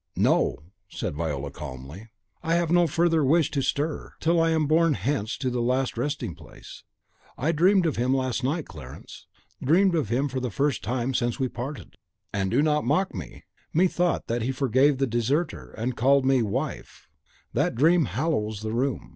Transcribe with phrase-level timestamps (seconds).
[0.15, 0.57] "No,"
[0.89, 2.09] said Viola, calmly;
[2.41, 5.95] "I have no further wish to stir, till I am born hence to the last
[5.95, 6.83] resting place.
[7.37, 9.27] I dreamed of him last night, Clarence!
[9.63, 11.97] dreamed of him for the first time since we parted;
[12.33, 13.43] and, do not mock me,
[13.75, 17.05] methought that he forgave the deserter, and called me 'Wife.'
[17.53, 19.09] That dream hallows the room.